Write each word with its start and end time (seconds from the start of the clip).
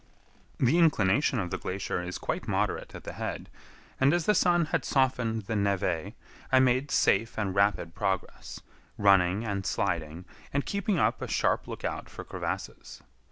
The 0.57 0.79
inclination 0.79 1.37
of 1.37 1.51
the 1.51 1.59
glacier 1.59 2.01
is 2.01 2.17
quite 2.17 2.47
moderate 2.47 2.95
at 2.95 3.03
the 3.03 3.13
head, 3.13 3.51
and, 3.99 4.15
as 4.15 4.25
the 4.25 4.33
sun 4.33 4.65
had 4.73 4.83
softened 4.83 5.43
the 5.43 5.53
névé, 5.53 6.15
I 6.51 6.59
made 6.59 6.89
safe 6.89 7.37
and 7.37 7.53
rapid 7.53 7.93
progress, 7.93 8.61
running 8.97 9.45
and 9.45 9.63
sliding, 9.63 10.25
and 10.51 10.65
keeping 10.65 10.97
up 10.97 11.21
a 11.21 11.27
sharp 11.27 11.69
outlook 11.85 12.09
for 12.09 12.23
crevasses. 12.23 13.03